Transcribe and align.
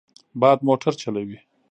باد 0.39 0.57
موټر 0.67 0.93
چلوي. 1.01 1.37